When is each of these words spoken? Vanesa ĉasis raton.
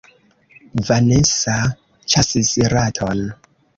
Vanesa 0.87 1.57
ĉasis 2.15 2.51
raton. 2.77 3.23